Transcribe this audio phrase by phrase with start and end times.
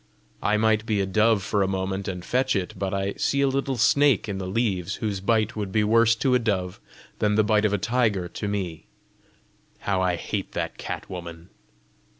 [0.41, 3.47] I might be a dove for a moment and fetch it, but I see a
[3.47, 6.79] little snake in the leaves whose bite would be worse to a dove
[7.19, 8.85] than the bite of a tiger to me!
[9.81, 11.49] How I hate that cat woman!"